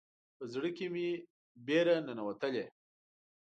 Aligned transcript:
په 0.37 0.43
زړه 0.53 0.69
مې 0.93 1.09
بیره 1.65 1.95
ننوتلې 2.07 2.65